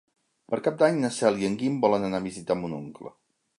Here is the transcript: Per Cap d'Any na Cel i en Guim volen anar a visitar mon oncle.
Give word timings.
Per 0.53 0.57
Cap 0.67 0.79
d'Any 0.79 0.97
na 1.03 1.11
Cel 1.17 1.37
i 1.43 1.47
en 1.51 1.59
Guim 1.61 1.77
volen 1.85 2.09
anar 2.09 2.25
a 2.25 2.29
visitar 2.31 2.61
mon 2.65 2.77
oncle. 2.83 3.17